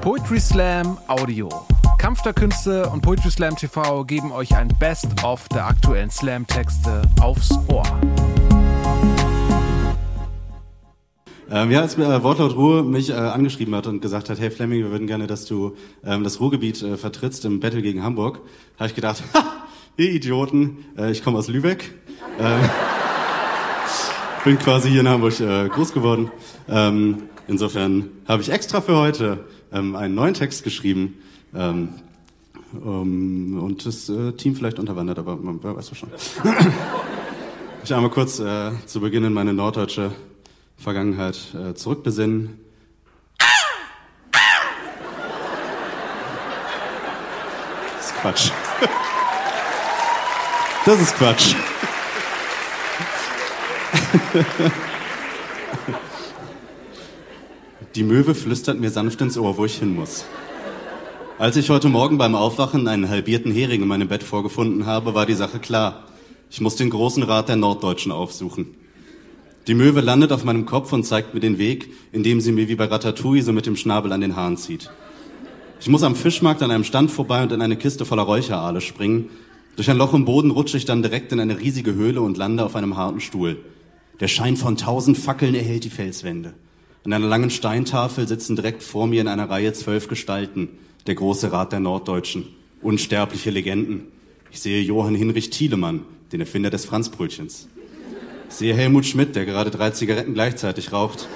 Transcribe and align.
Poetry 0.00 0.40
Slam 0.40 0.96
Audio. 1.08 1.50
Kampf 1.98 2.22
der 2.22 2.32
Künste 2.32 2.88
und 2.88 3.02
Poetry 3.02 3.30
Slam 3.30 3.54
TV 3.54 4.04
geben 4.04 4.32
euch 4.32 4.56
ein 4.56 4.68
Best-of 4.78 5.46
der 5.50 5.66
aktuellen 5.66 6.10
Slam-Texte 6.10 7.02
aufs 7.20 7.50
Ohr. 7.68 7.82
Ähm, 11.50 11.70
ja, 11.70 11.82
als 11.82 11.98
äh, 11.98 12.22
Wortlaut 12.22 12.56
Ruhe 12.56 12.82
mich 12.82 13.10
äh, 13.10 13.12
angeschrieben 13.12 13.74
hat 13.74 13.86
und 13.88 14.00
gesagt 14.00 14.30
hat, 14.30 14.40
hey 14.40 14.50
Fleming, 14.50 14.84
wir 14.84 14.90
würden 14.90 15.06
gerne, 15.06 15.26
dass 15.26 15.44
du 15.44 15.76
ähm, 16.02 16.24
das 16.24 16.40
Ruhrgebiet 16.40 16.82
äh, 16.82 16.96
vertrittst 16.96 17.44
im 17.44 17.60
Battle 17.60 17.82
gegen 17.82 18.02
Hamburg, 18.02 18.40
habe 18.78 18.88
ich 18.88 18.94
gedacht, 18.94 19.22
ha, 19.34 19.44
ihr 19.98 20.12
Idioten, 20.12 20.78
äh, 20.96 21.10
ich 21.10 21.22
komme 21.22 21.36
aus 21.36 21.48
Lübeck. 21.48 21.92
Bin 24.42 24.58
quasi 24.58 24.88
hier 24.88 25.00
in 25.00 25.08
Hamburg 25.08 25.38
äh, 25.40 25.68
groß 25.68 25.92
geworden. 25.92 26.30
Ähm, 26.66 27.24
insofern 27.46 28.08
habe 28.26 28.40
ich 28.40 28.50
extra 28.50 28.80
für 28.80 28.96
heute 28.96 29.44
ähm, 29.70 29.94
einen 29.94 30.14
neuen 30.14 30.32
Text 30.32 30.64
geschrieben. 30.64 31.18
Ähm, 31.54 31.90
um, 32.72 33.60
und 33.62 33.84
das 33.84 34.08
äh, 34.08 34.32
Team 34.32 34.56
vielleicht 34.56 34.78
unterwandert, 34.78 35.18
aber 35.18 35.36
man 35.36 35.62
weiß 35.62 35.94
schon. 35.94 36.08
ich 37.84 37.92
einmal 37.92 38.10
kurz 38.10 38.38
äh, 38.38 38.70
zu 38.86 39.00
Beginn 39.00 39.24
in 39.24 39.34
meine 39.34 39.52
norddeutsche 39.52 40.12
Vergangenheit 40.78 41.38
äh, 41.54 41.74
zurückbesinnen. 41.74 42.58
Das 47.98 48.06
ist 48.06 48.14
Quatsch. 48.16 48.50
Das 50.86 50.98
ist 50.98 51.14
Quatsch. 51.16 51.54
Die 57.94 58.04
Möwe 58.04 58.34
flüstert 58.34 58.78
mir 58.78 58.90
sanft 58.90 59.20
ins 59.20 59.36
Ohr, 59.36 59.56
wo 59.56 59.64
ich 59.64 59.78
hin 59.78 59.94
muss. 59.94 60.24
Als 61.38 61.56
ich 61.56 61.70
heute 61.70 61.88
Morgen 61.88 62.18
beim 62.18 62.34
Aufwachen 62.34 62.86
einen 62.86 63.08
halbierten 63.08 63.50
Hering 63.50 63.82
in 63.82 63.88
meinem 63.88 64.08
Bett 64.08 64.22
vorgefunden 64.22 64.86
habe, 64.86 65.14
war 65.14 65.26
die 65.26 65.34
Sache 65.34 65.58
klar. 65.58 66.04
Ich 66.50 66.60
muss 66.60 66.76
den 66.76 66.90
großen 66.90 67.22
Rat 67.22 67.48
der 67.48 67.56
Norddeutschen 67.56 68.12
aufsuchen. 68.12 68.74
Die 69.66 69.74
Möwe 69.74 70.00
landet 70.00 70.32
auf 70.32 70.44
meinem 70.44 70.66
Kopf 70.66 70.92
und 70.92 71.04
zeigt 71.04 71.34
mir 71.34 71.40
den 71.40 71.58
Weg, 71.58 71.92
indem 72.12 72.40
sie 72.40 72.52
mir 72.52 72.68
wie 72.68 72.74
bei 72.74 72.84
Ratatouille 72.84 73.42
so 73.42 73.52
mit 73.52 73.66
dem 73.66 73.76
Schnabel 73.76 74.12
an 74.12 74.20
den 74.20 74.36
Haaren 74.36 74.56
zieht. 74.56 74.90
Ich 75.80 75.88
muss 75.88 76.02
am 76.02 76.14
Fischmarkt 76.14 76.62
an 76.62 76.70
einem 76.70 76.84
Stand 76.84 77.10
vorbei 77.10 77.42
und 77.42 77.52
in 77.52 77.62
eine 77.62 77.76
Kiste 77.76 78.04
voller 78.04 78.24
Räucheraale 78.24 78.80
springen. 78.80 79.30
Durch 79.76 79.88
ein 79.88 79.96
Loch 79.96 80.12
im 80.12 80.26
Boden 80.26 80.50
rutsche 80.50 80.76
ich 80.76 80.84
dann 80.84 81.02
direkt 81.02 81.32
in 81.32 81.40
eine 81.40 81.58
riesige 81.58 81.94
Höhle 81.94 82.20
und 82.20 82.36
lande 82.36 82.64
auf 82.64 82.76
einem 82.76 82.96
harten 82.96 83.20
Stuhl. 83.20 83.56
Der 84.20 84.28
Schein 84.28 84.58
von 84.58 84.76
tausend 84.76 85.16
Fackeln 85.16 85.54
erhellt 85.54 85.84
die 85.84 85.90
Felswände. 85.90 86.52
An 87.04 87.12
einer 87.14 87.26
langen 87.26 87.48
Steintafel 87.48 88.28
sitzen 88.28 88.54
direkt 88.54 88.82
vor 88.82 89.06
mir 89.06 89.22
in 89.22 89.28
einer 89.28 89.48
Reihe 89.48 89.72
zwölf 89.72 90.08
Gestalten, 90.08 90.68
der 91.06 91.14
große 91.14 91.50
Rat 91.50 91.72
der 91.72 91.80
Norddeutschen, 91.80 92.46
unsterbliche 92.82 93.48
Legenden. 93.48 94.08
Ich 94.52 94.60
sehe 94.60 94.82
Johann 94.82 95.14
Hinrich 95.14 95.48
Thielemann, 95.48 96.02
den 96.32 96.40
Erfinder 96.40 96.68
des 96.68 96.84
Franzbrötchens. 96.84 97.68
Ich 98.50 98.56
sehe 98.56 98.74
Helmut 98.74 99.06
Schmidt, 99.06 99.36
der 99.36 99.46
gerade 99.46 99.70
drei 99.70 99.88
Zigaretten 99.88 100.34
gleichzeitig 100.34 100.92
raucht. 100.92 101.26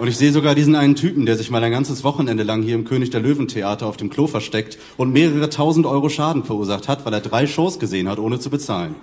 Und 0.00 0.08
ich 0.08 0.16
sehe 0.16 0.32
sogar 0.32 0.56
diesen 0.56 0.74
einen 0.74 0.96
Typen, 0.96 1.24
der 1.24 1.36
sich 1.36 1.52
mal 1.52 1.62
ein 1.62 1.70
ganzes 1.70 2.02
Wochenende 2.02 2.42
lang 2.42 2.62
hier 2.62 2.74
im 2.74 2.84
König 2.84 3.10
der 3.10 3.20
Löwen 3.20 3.46
Theater 3.46 3.86
auf 3.86 3.96
dem 3.96 4.10
Klo 4.10 4.26
versteckt 4.26 4.76
und 4.96 5.12
mehrere 5.12 5.50
tausend 5.50 5.86
Euro 5.86 6.08
Schaden 6.08 6.42
verursacht 6.42 6.88
hat, 6.88 7.06
weil 7.06 7.12
er 7.12 7.20
drei 7.20 7.46
Shows 7.46 7.78
gesehen 7.78 8.08
hat, 8.08 8.18
ohne 8.18 8.40
zu 8.40 8.50
bezahlen. 8.50 8.96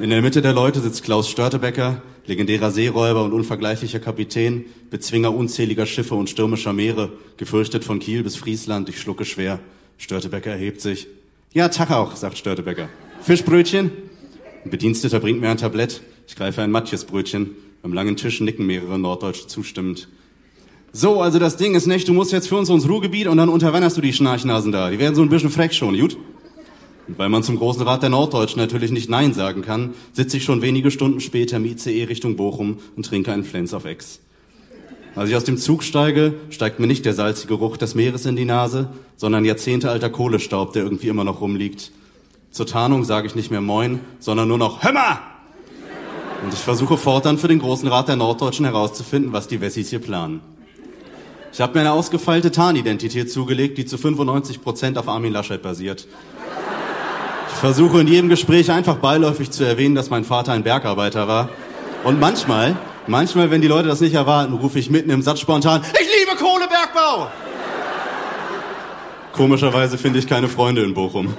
In 0.00 0.10
der 0.10 0.22
Mitte 0.22 0.42
der 0.42 0.52
Leute 0.52 0.80
sitzt 0.80 1.02
Klaus 1.02 1.28
Störtebecker, 1.28 2.02
legendärer 2.24 2.70
Seeräuber 2.70 3.24
und 3.24 3.32
unvergleichlicher 3.32 3.98
Kapitän, 3.98 4.66
Bezwinger 4.90 5.34
unzähliger 5.34 5.86
Schiffe 5.86 6.14
und 6.14 6.30
stürmischer 6.30 6.72
Meere, 6.72 7.10
gefürchtet 7.36 7.84
von 7.84 7.98
Kiel 7.98 8.22
bis 8.22 8.36
Friesland, 8.36 8.88
ich 8.88 9.00
schlucke 9.00 9.24
schwer. 9.24 9.58
Störtebecker 9.96 10.52
erhebt 10.52 10.80
sich. 10.80 11.08
Ja, 11.52 11.68
Tag 11.68 11.90
auch, 11.90 12.14
sagt 12.14 12.38
Störtebecker. 12.38 12.88
Fischbrötchen? 13.22 13.90
Ein 14.64 14.70
Bediensteter 14.70 15.18
bringt 15.18 15.40
mir 15.40 15.48
ein 15.48 15.56
Tablett. 15.56 16.00
Ich 16.28 16.36
greife 16.36 16.62
ein 16.62 16.70
Matjesbrötchen. 16.70 17.56
Am 17.82 17.92
langen 17.92 18.16
Tisch 18.16 18.40
nicken 18.40 18.66
mehrere 18.66 19.00
Norddeutsche 19.00 19.48
zustimmend. 19.48 20.08
So, 20.92 21.20
also 21.20 21.40
das 21.40 21.56
Ding 21.56 21.74
ist 21.74 21.86
nicht, 21.86 22.06
du 22.06 22.12
musst 22.12 22.30
jetzt 22.30 22.48
für 22.48 22.56
uns 22.56 22.68
ins 22.68 22.88
Ruhrgebiet 22.88 23.26
und 23.26 23.36
dann 23.36 23.48
unterwanderst 23.48 23.96
du 23.96 24.00
die 24.00 24.12
Schnarchnasen 24.12 24.70
da. 24.70 24.90
Die 24.90 25.00
werden 25.00 25.16
so 25.16 25.22
ein 25.22 25.28
bisschen 25.28 25.50
freck 25.50 25.74
schon, 25.74 25.98
gut? 25.98 26.16
Und 27.08 27.18
weil 27.18 27.30
man 27.30 27.42
zum 27.42 27.56
Großen 27.56 27.82
Rat 27.82 28.02
der 28.02 28.10
Norddeutschen 28.10 28.60
natürlich 28.60 28.90
nicht 28.90 29.08
Nein 29.08 29.32
sagen 29.32 29.62
kann, 29.62 29.94
sitze 30.12 30.36
ich 30.36 30.44
schon 30.44 30.60
wenige 30.60 30.90
Stunden 30.90 31.20
später 31.20 31.56
im 31.56 31.64
ICE 31.64 32.04
Richtung 32.04 32.36
Bochum 32.36 32.78
und 32.96 33.06
trinke 33.06 33.32
einen 33.32 33.44
Flens 33.44 33.72
auf 33.72 33.86
Ex. 33.86 34.20
Als 35.16 35.30
ich 35.30 35.36
aus 35.36 35.44
dem 35.44 35.56
Zug 35.56 35.82
steige, 35.82 36.34
steigt 36.50 36.78
mir 36.78 36.86
nicht 36.86 37.06
der 37.06 37.14
salzige 37.14 37.56
Geruch 37.56 37.78
des 37.78 37.94
Meeres 37.94 38.26
in 38.26 38.36
die 38.36 38.44
Nase, 38.44 38.90
sondern 39.16 39.46
jahrzehntealter 39.46 40.10
Kohlestaub, 40.10 40.74
der 40.74 40.84
irgendwie 40.84 41.08
immer 41.08 41.24
noch 41.24 41.40
rumliegt. 41.40 41.92
Zur 42.50 42.66
Tarnung 42.66 43.04
sage 43.04 43.26
ich 43.26 43.34
nicht 43.34 43.50
mehr 43.50 43.62
Moin, 43.62 44.00
sondern 44.20 44.46
nur 44.46 44.58
noch 44.58 44.82
Hämmer! 44.82 45.20
Und 46.44 46.52
ich 46.52 46.60
versuche 46.60 46.98
fortan 46.98 47.38
für 47.38 47.48
den 47.48 47.58
Großen 47.58 47.88
Rat 47.88 48.08
der 48.08 48.16
Norddeutschen 48.16 48.66
herauszufinden, 48.66 49.32
was 49.32 49.48
die 49.48 49.60
Wessis 49.60 49.90
hier 49.90 49.98
planen. 49.98 50.40
Ich 51.52 51.60
habe 51.60 51.74
mir 51.74 51.80
eine 51.80 51.92
ausgefeilte 51.92 52.52
Tarnidentität 52.52 53.32
zugelegt, 53.32 53.78
die 53.78 53.86
zu 53.86 53.96
95 53.96 54.62
Prozent 54.62 54.98
auf 54.98 55.08
Armin 55.08 55.32
Laschet 55.32 55.60
basiert 55.60 56.06
versuche 57.58 58.00
in 58.00 58.06
jedem 58.06 58.28
Gespräch 58.28 58.70
einfach 58.70 58.96
beiläufig 58.96 59.50
zu 59.50 59.64
erwähnen, 59.64 59.94
dass 59.94 60.10
mein 60.10 60.24
Vater 60.24 60.52
ein 60.52 60.62
Bergarbeiter 60.62 61.26
war. 61.26 61.48
Und 62.04 62.20
manchmal, 62.20 62.76
manchmal, 63.08 63.50
wenn 63.50 63.60
die 63.60 63.68
Leute 63.68 63.88
das 63.88 64.00
nicht 64.00 64.14
erwarten, 64.14 64.54
rufe 64.54 64.78
ich 64.78 64.90
mitten 64.90 65.10
im 65.10 65.22
Satz 65.22 65.40
spontan, 65.40 65.82
ich 65.92 66.08
liebe 66.20 66.38
Kohlebergbau! 66.38 67.28
Komischerweise 69.32 69.98
finde 69.98 70.20
ich 70.20 70.26
keine 70.26 70.48
Freunde 70.48 70.82
in 70.82 70.94
Bochum. 70.94 71.34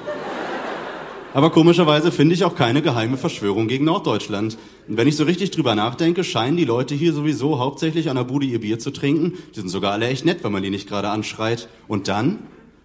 Aber 1.33 1.51
komischerweise 1.51 2.11
finde 2.11 2.33
ich 2.33 2.43
auch 2.43 2.55
keine 2.55 2.81
geheime 2.81 3.17
Verschwörung 3.17 3.67
gegen 3.67 3.85
Norddeutschland. 3.85 4.57
Und 4.87 4.97
wenn 4.97 5.07
ich 5.07 5.15
so 5.15 5.23
richtig 5.23 5.51
drüber 5.51 5.75
nachdenke, 5.75 6.23
scheinen 6.23 6.57
die 6.57 6.65
Leute 6.65 6.95
hier 6.95 7.13
sowieso 7.13 7.59
hauptsächlich 7.59 8.09
an 8.09 8.15
der 8.15 8.23
Bude 8.23 8.45
ihr 8.45 8.59
Bier 8.59 8.79
zu 8.79 8.91
trinken. 8.91 9.33
Die 9.55 9.59
sind 9.59 9.69
sogar 9.69 9.93
alle 9.93 10.07
echt 10.07 10.25
nett, 10.25 10.43
wenn 10.43 10.51
man 10.51 10.63
die 10.63 10.69
nicht 10.69 10.89
gerade 10.89 11.09
anschreit. 11.09 11.69
Und 11.87 12.07
dann, 12.07 12.39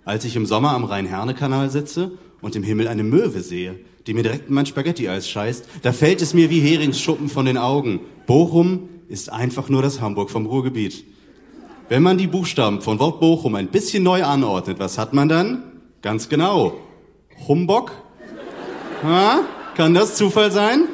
als 0.05 0.25
ich 0.25 0.37
im 0.37 0.47
Sommer 0.47 0.73
am 0.73 0.85
Rhein-Herne-Kanal 0.85 1.71
sitze 1.71 2.13
und 2.45 2.55
im 2.55 2.63
Himmel 2.63 2.89
eine 2.89 3.03
Möwe 3.03 3.41
sehe, 3.41 3.81
die 4.07 4.13
mir 4.13 4.23
direkt 4.23 4.49
in 4.49 4.55
mein 4.55 4.67
Spaghetti-Eis 4.67 5.29
scheißt, 5.29 5.67
da 5.83 5.93
fällt 5.93 6.21
es 6.21 6.35
mir 6.35 6.51
wie 6.51 6.61
Heringsschuppen 6.61 7.29
von 7.29 7.47
den 7.47 7.57
Augen. 7.57 8.01
Bochum 8.27 8.91
ist 9.09 9.33
einfach 9.33 9.71
nur 9.71 9.81
das 9.81 10.03
Hamburg 10.03 10.31
vom 10.31 10.45
Ruhrgebiet. 10.45 11.05
Wenn 11.89 12.03
man 12.03 12.19
die 12.19 12.27
Buchstaben 12.27 12.83
von 12.83 12.99
Wort 12.99 13.21
Bochum 13.21 13.55
ein 13.55 13.69
bisschen 13.69 14.03
neu 14.03 14.25
anordnet, 14.25 14.79
was 14.79 14.99
hat 14.99 15.15
man 15.15 15.29
dann? 15.29 15.63
Ganz 16.03 16.29
genau. 16.29 16.75
Humbock? 17.49 17.93
Ha? 19.03 19.41
Kann 19.75 19.95
das 19.95 20.17
Zufall 20.17 20.51
sein? 20.51 20.85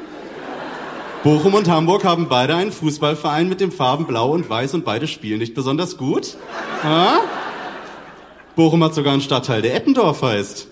Bochum 1.23 1.53
und 1.53 1.69
Hamburg 1.69 2.05
haben 2.05 2.29
beide 2.29 2.55
einen 2.55 2.71
Fußballverein 2.71 3.47
mit 3.47 3.59
den 3.59 3.71
Farben 3.71 4.05
Blau 4.05 4.31
und 4.31 4.49
Weiß 4.49 4.73
und 4.73 4.85
beide 4.85 5.07
spielen 5.07 5.39
nicht 5.39 5.53
besonders 5.53 5.97
gut. 5.97 6.37
Ha? 6.83 7.19
Bochum 8.55 8.83
hat 8.83 8.95
sogar 8.95 9.13
einen 9.13 9.21
Stadtteil, 9.21 9.61
der 9.61 9.75
Eppendorf 9.75 10.21
heißt. 10.21 10.70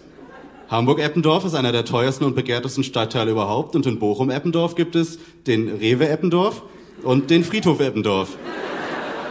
Hamburg-Eppendorf 0.70 1.46
ist 1.46 1.56
einer 1.56 1.72
der 1.72 1.84
teuersten 1.84 2.26
und 2.26 2.36
begehrtesten 2.36 2.84
Stadtteile 2.84 3.32
überhaupt 3.32 3.76
und 3.76 3.88
in 3.88 3.98
Bochum-Eppendorf 3.98 4.76
gibt 4.76 4.96
es 4.96 5.18
den 5.48 5.68
Rewe 5.68 6.08
Eppendorf 6.08 6.62
und 7.02 7.32
den 7.32 7.44
Friedhof 7.44 7.80
Eppendorf. 7.80 8.38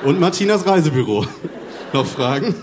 Und 0.04 0.18
Martinas 0.18 0.66
Reisebüro. 0.66 1.26
Noch 1.92 2.06
Fragen? 2.06 2.56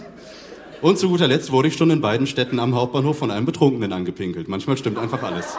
Und 0.82 1.00
zu 1.00 1.08
guter 1.08 1.28
Letzt 1.28 1.54
wurde 1.54 1.70
ich 1.70 1.78
schon 1.78 1.90
in 1.90 2.02
beiden 2.02 2.28
Städten 2.28 2.60
am 2.60 2.76
Hauptbahnhof 2.76 3.18
von 3.18 3.32
einem 3.32 3.46
Betrunkenen 3.46 3.94
angepinkelt. 3.94 4.50
Manchmal 4.50 4.76
stimmt 4.76 4.98
einfach 4.98 5.24
alles. 5.24 5.58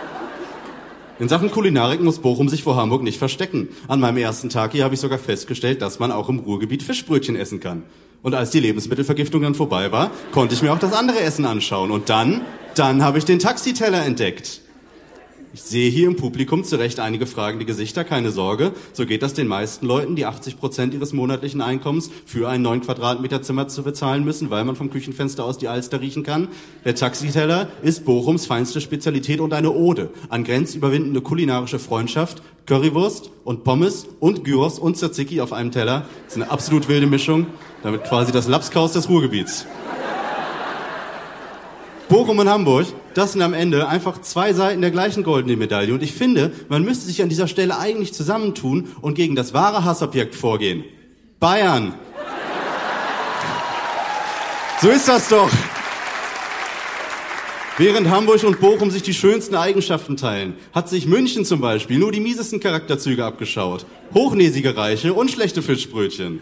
In 1.19 1.31
Sachen 1.31 1.51
Kulinarik 1.51 2.03
muss 2.03 2.19
Bochum 2.19 2.51
sich 2.51 2.63
vor 2.63 2.77
Hamburg 2.77 3.03
nicht 3.03 3.19
verstecken. 3.19 3.71
An 3.89 3.99
meinem 3.99 4.19
ersten 4.19 4.51
Tag 4.51 4.73
hier 4.73 4.85
habe 4.85 4.93
ich 4.93 5.01
sogar 5.01 5.19
festgestellt, 5.19 5.81
dass 5.81 5.99
man 5.99 6.13
auch 6.13 6.29
im 6.29 6.41
Ruhrgebiet 6.41 6.83
Fischbrötchen 6.83 7.35
essen 7.35 7.61
kann. 7.61 7.85
Und 8.23 8.35
als 8.35 8.51
die 8.51 8.61
Lebensmittelvergiftung 8.61 9.41
dann 9.41 9.55
vorbei 9.55 9.91
war, 9.91 10.11
konnte 10.33 10.55
ich 10.55 10.61
mir 10.61 10.71
auch 10.75 10.79
das 10.79 10.93
andere 10.93 11.21
Essen 11.21 11.47
anschauen. 11.47 11.91
Und 11.91 12.11
dann 12.11 12.43
dann 12.79 13.03
habe 13.03 13.19
ich 13.19 13.25
den 13.25 13.39
Taxiteller 13.39 14.05
entdeckt. 14.05 14.61
Ich 15.57 15.63
sehe 15.63 15.89
hier 15.89 16.07
im 16.07 16.17
Publikum 16.17 16.65
zu 16.65 16.77
Recht 16.77 17.01
einige 17.01 17.25
fragende 17.25 17.65
Gesichter, 17.65 18.05
keine 18.05 18.31
Sorge. 18.31 18.73
So 18.93 19.07
geht 19.07 19.23
das 19.23 19.33
den 19.33 19.47
meisten 19.47 19.87
Leuten, 19.87 20.15
die 20.15 20.27
80 20.27 20.59
Prozent 20.59 20.93
ihres 20.93 21.15
monatlichen 21.15 21.63
Einkommens 21.63 22.11
für 22.27 22.51
ein 22.51 22.61
9 22.61 22.83
Quadratmeter 22.83 23.41
Zimmer 23.41 23.67
zu 23.67 23.83
bezahlen 23.83 24.23
müssen, 24.23 24.51
weil 24.51 24.65
man 24.67 24.77
vom 24.77 24.91
Küchenfenster 24.91 25.43
aus 25.45 25.57
die 25.57 25.69
Alster 25.69 26.03
riechen 26.03 26.25
kann. 26.25 26.49
Der 26.85 26.95
Taxiteller 26.95 27.69
ist 27.81 28.05
Bochums 28.05 28.45
feinste 28.45 28.83
Spezialität 28.83 29.41
und 29.41 29.55
eine 29.55 29.73
Ode 29.73 30.11
an 30.29 30.45
grenzüberwindende 30.45 31.23
kulinarische 31.23 31.79
Freundschaft, 31.79 32.43
Currywurst 32.67 33.31
und 33.45 33.65
Pommes 33.65 34.07
und 34.21 34.45
Gyros 34.45 34.79
und 34.79 34.99
Tzatziki 34.99 35.41
auf 35.41 35.55
einem 35.55 35.71
Teller. 35.71 36.05
Das 36.27 36.37
ist 36.37 36.43
eine 36.43 36.51
absolut 36.51 36.87
wilde 36.89 37.07
Mischung, 37.07 37.47
damit 37.83 38.05
quasi 38.05 38.31
das 38.31 38.47
Lapskaus 38.47 38.93
des 38.93 39.09
Ruhrgebiets. 39.09 39.65
Bochum 42.09 42.39
und 42.39 42.49
Hamburg, 42.49 42.87
das 43.15 43.33
sind 43.33 43.43
am 43.43 43.53
Ende 43.53 43.89
einfach 43.89 44.21
zwei 44.21 44.53
Seiten 44.53 44.81
der 44.81 44.93
gleichen 44.93 45.25
goldenen 45.25 45.59
Medaille. 45.59 45.93
Und 45.93 46.05
ich 46.05 46.13
finde, 46.13 46.53
man 46.69 46.85
müsste 46.85 47.07
sich 47.07 47.21
an 47.21 47.29
dieser 47.29 47.49
Stelle 47.49 47.79
eigentlich 47.79 48.15
zusammentun 48.15 48.89
und 49.01 49.15
gegen 49.15 49.35
das 49.35 49.55
wahre 49.55 49.85
Hassobjekt 49.85 50.37
vorgehen. 50.37 50.85
Bayern. 51.41 51.95
So 54.81 54.91
ist 54.91 55.09
das 55.09 55.29
doch. 55.29 55.51
Während 57.79 58.09
Hamburg 58.09 58.43
und 58.45 58.61
Bochum 58.61 58.91
sich 58.91 59.03
die 59.03 59.13
schönsten 59.13 59.55
Eigenschaften 59.55 60.17
teilen, 60.17 60.55
hat 60.73 60.89
sich 60.89 61.07
München 61.07 61.45
zum 61.45 61.61
Beispiel 61.61 61.99
nur 61.99 62.13
die 62.13 62.21
miesesten 62.21 62.61
Charakterzüge 62.61 63.25
abgeschaut. 63.25 63.85
Hochnäsige 64.15 64.77
Reiche 64.77 65.13
und 65.13 65.31
schlechte 65.31 65.61
Fischbrötchen. 65.61 66.41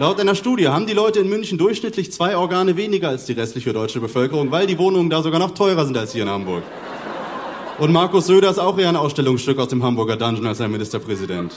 Laut 0.00 0.18
einer 0.18 0.34
Studie 0.34 0.66
haben 0.68 0.86
die 0.86 0.94
Leute 0.94 1.20
in 1.20 1.28
München 1.28 1.58
durchschnittlich 1.58 2.10
zwei 2.10 2.34
Organe 2.34 2.78
weniger 2.78 3.10
als 3.10 3.26
die 3.26 3.34
restliche 3.34 3.74
deutsche 3.74 4.00
Bevölkerung, 4.00 4.50
weil 4.50 4.66
die 4.66 4.78
Wohnungen 4.78 5.10
da 5.10 5.22
sogar 5.22 5.38
noch 5.38 5.50
teurer 5.50 5.84
sind 5.84 5.94
als 5.98 6.14
hier 6.14 6.22
in 6.22 6.30
Hamburg. 6.30 6.62
Und 7.78 7.92
Markus 7.92 8.26
Söder 8.26 8.48
ist 8.48 8.58
auch 8.58 8.78
eher 8.78 8.88
ein 8.88 8.96
Ausstellungsstück 8.96 9.58
aus 9.58 9.68
dem 9.68 9.82
Hamburger 9.82 10.16
Dungeon 10.16 10.46
als 10.46 10.62
ein 10.62 10.70
Ministerpräsident. 10.70 11.52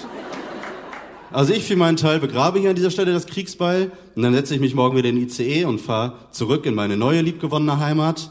Also 1.31 1.54
ich 1.54 1.63
für 1.63 1.78
meinen 1.78 1.95
Teil 1.95 2.19
begrabe 2.19 2.60
hier 2.60 2.72
an 2.72 2.75
dieser 2.75 2.92
Stelle 2.92 3.13
das 3.13 3.28
Kriegsbeil 3.28 3.94
und 4.13 4.24
dann 4.24 4.34
setze 4.34 4.56
ich 4.56 4.60
mich 4.60 4.75
morgen 4.75 4.98
wieder 4.98 5.07
in 5.07 5.16
den 5.16 5.24
ICE 5.30 5.63
und 5.63 5.80
fahre 5.80 6.16
zurück 6.31 6.66
in 6.66 6.75
meine 6.75 6.98
neue 6.98 7.22
liebgewonnene 7.22 7.80
Heimat 7.80 8.30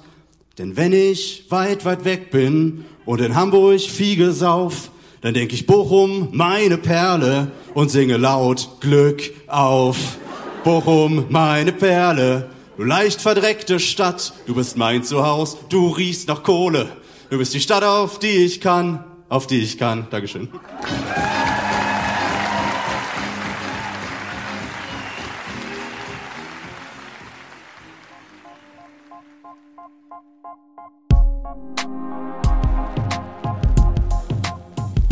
denn 0.59 0.77
wenn 0.77 0.93
ich 0.93 1.47
weit, 1.49 1.85
weit 1.85 2.05
weg 2.05 2.31
bin 2.31 2.85
und 3.07 3.21
in 3.21 3.35
Hamburg 3.35 3.81
Fiege 3.81 4.33
sauf, 4.33 4.92
dann 5.23 5.35
denk 5.35 5.53
ich 5.53 5.67
Bochum, 5.67 6.29
meine 6.33 6.77
Perle 6.77 7.51
und 7.75 7.91
singe 7.91 8.17
laut 8.17 8.81
Glück 8.81 9.23
auf. 9.47 10.19
Bochum, 10.65 11.27
meine 11.31 11.73
Perle, 11.73 12.51
du 12.77 12.85
leicht 12.85 13.23
verdreckte 13.23 13.81
Stadt, 13.81 14.33
du 14.47 14.55
bist 14.55 14.77
mein 14.77 15.03
Zuhause, 15.05 15.59
du 15.69 15.89
riechst 15.89 16.29
nach 16.29 16.43
Kohle. 16.43 16.89
Du 17.31 17.39
bist 17.39 17.55
die 17.55 17.61
Stadt, 17.61 17.83
auf 17.83 18.19
die 18.19 18.45
ich 18.45 18.61
kann, 18.61 19.05
auf 19.29 19.47
die 19.47 19.61
ich 19.61 19.79
kann. 19.79 20.07
Dankeschön. 20.11 20.49